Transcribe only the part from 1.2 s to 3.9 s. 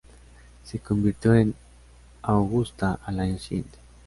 en "Augusta" al año siguiente.